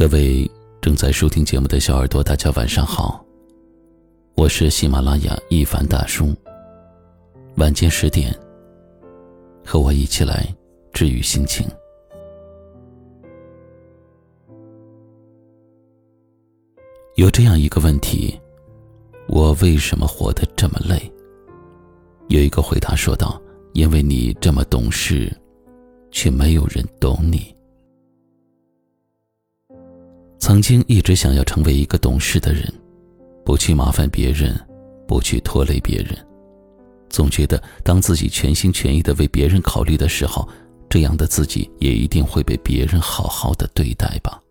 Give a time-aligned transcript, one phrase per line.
[0.00, 0.50] 各位
[0.80, 3.22] 正在收听节目的小耳朵，大家晚上好。
[4.34, 6.34] 我是喜马拉雅一凡大叔。
[7.58, 8.34] 晚间十点，
[9.62, 10.48] 和我一起来
[10.94, 11.68] 治愈心情。
[17.16, 18.40] 有这样一个问题：
[19.28, 21.12] 我为什么活得这么累？
[22.28, 23.38] 有一个回答说道
[23.74, 25.30] ：“因为你这么懂事，
[26.10, 27.54] 却没有人懂你。”
[30.50, 32.64] 曾经一直想要成为一个懂事的人，
[33.44, 34.52] 不去麻烦别人，
[35.06, 36.08] 不去拖累别人，
[37.08, 40.48] 总觉得当自己全心全意的为别人考虑的时候，
[40.88, 44.42] 这样的自己也一定会被别人好好的对待吧。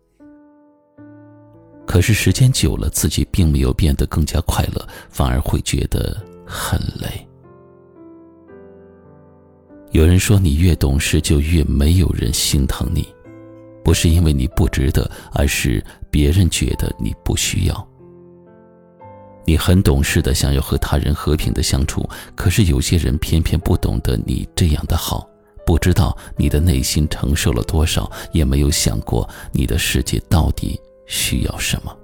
[1.86, 7.28] 可是时间久了，自己并没有变得更加快乐，反而会觉得很累。
[9.90, 13.06] 有人说，你越懂事，就越没有人心疼你。
[13.84, 17.88] 不是因为你不值得，而是别人觉得你不需要。
[19.46, 25.28] 你很懂事的想要和他人和平的相处，可是有些人偏偏不懂得你这样的好，
[25.66, 31.96] 不知道你的内心承受了多少，也没有想过你的世界到底需要什么。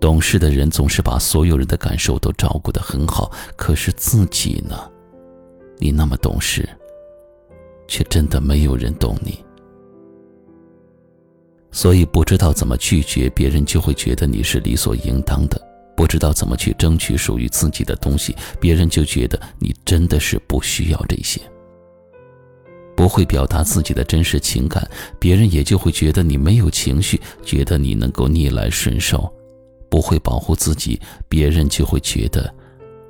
[0.00, 4.76] 懂事的人总是把所有人的感受都照顾得很好，可是自己呢？
[5.78, 6.68] 你那么懂事，
[7.88, 9.42] 却真的没有人懂你。
[11.80, 15.58] 所以不知道怎么拒绝别人，就会觉得你是理所应当的；
[15.96, 21.40] 不知道怎么去争取属于自己的东西，别人就觉得你真的是不需要这些。
[22.94, 24.86] 不会表达自己的真实情感，
[25.18, 29.18] 别人也就会觉得你没有情绪，觉得你能够逆来顺受；
[29.88, 31.00] 不会保护自己，
[31.30, 32.54] 别人就会觉得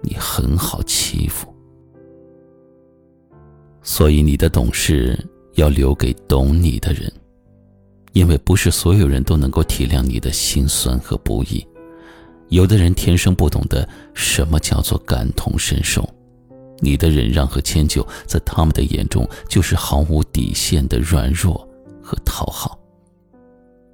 [0.01, 1.53] 你很好欺负。
[3.83, 5.19] 所以你的懂事
[5.55, 7.13] 要留给懂你的人。
[8.13, 11.65] 因为不是所有人都能够体谅你的心酸和不易，
[12.49, 16.09] 有的人天生不懂得什么叫做感同身受，
[16.81, 21.69] 你的忍让和迁就，在他们的眼中就是毫无底线的软弱
[22.03, 22.77] 和讨好。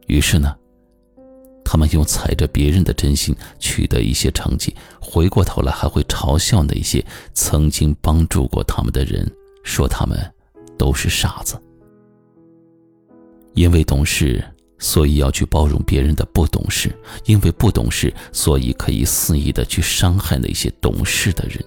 [0.07, 0.57] 于是呢，
[1.63, 7.05] 他们用踩着别人的真心取得一些成绩，回过头来还会嘲笑那些
[7.35, 9.31] 曾经帮助过他们的人，
[9.63, 10.19] 说他们
[10.79, 11.61] 都是傻子。
[13.56, 14.44] 因为懂事，
[14.78, 16.91] 所以要去包容别人的不懂事；
[17.25, 21.59] 因为不懂事，所以可以肆意的去伤害那些懂事的人，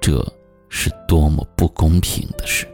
[0.00, 0.24] 这
[0.68, 2.64] 是多么不公平的事！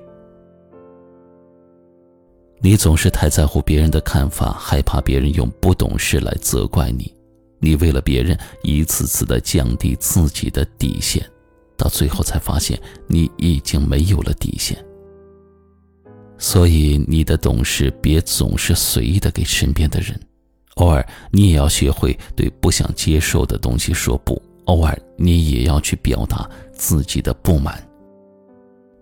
[2.60, 7.10] 你总是太在乎别人的看法，害怕别人用不懂事来责怪你，
[7.58, 11.24] 你为了别人一次次的降低自己的底线，
[11.74, 14.84] 到最后才发现你已经没有了底线。
[16.38, 20.18] 所以，你的懂事别总是随意的给身边的人，
[20.76, 27.84] 偶尔你也要学会对不想接受的东西说不，偶尔你也要去表达自己的不满。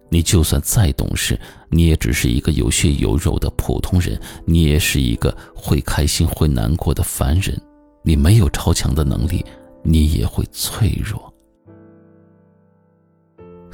[0.09, 1.39] 你就算再懂事，
[1.69, 7.61] 你也只是一个有血有肉的普通人，你也是一个会开心会难过的凡人，
[8.03, 9.45] 你没有超强的能力，
[9.83, 11.33] 你也会脆弱。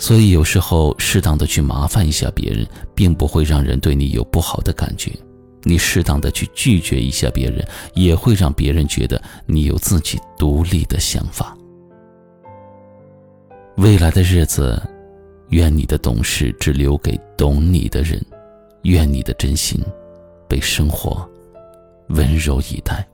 [0.02, 5.12] 所以有时候适当的去麻烦一下别人，并不会让人对你有不好的感觉；
[5.62, 7.64] 你适当的去拒绝一下别人，
[7.94, 11.56] 也会让别人觉得你有自己独立的想法。
[13.76, 14.82] 未来的日子，
[15.50, 18.20] 愿你的懂事只留给懂你的人，
[18.82, 19.80] 愿你的真心
[20.48, 21.24] 被生活
[22.08, 23.06] 温柔以待。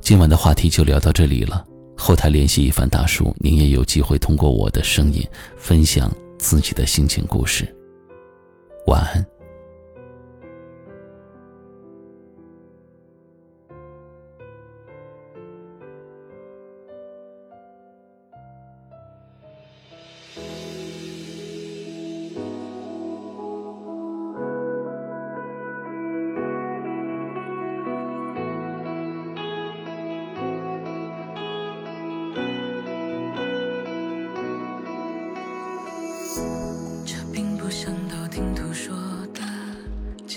[0.00, 1.66] 今晚的话题就聊到这里了。
[1.98, 5.22] 后台联系一番大叔，您也有机会通过我的声音
[5.56, 7.66] 分享自己的心情故事。
[8.86, 9.37] 晚安。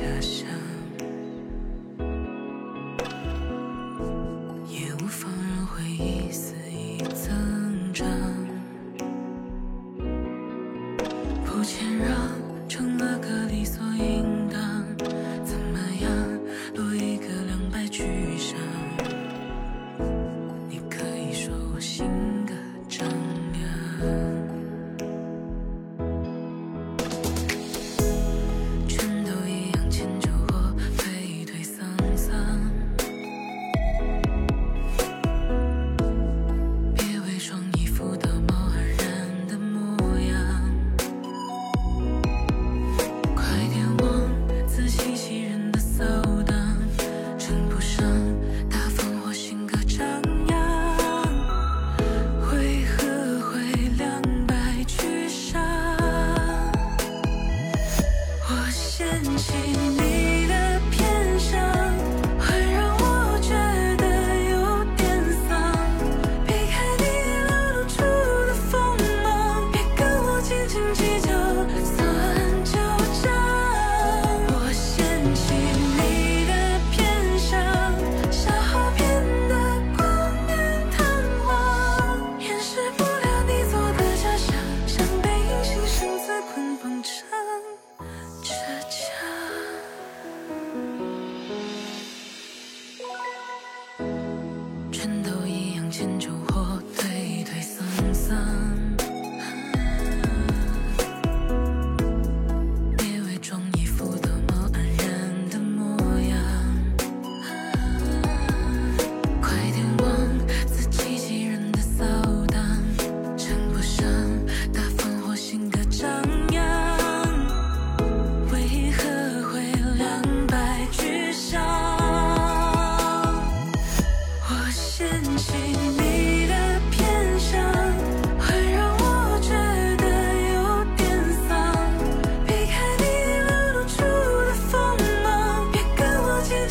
[0.01, 0.50] 家乡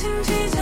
[0.01, 0.60] 荆棘在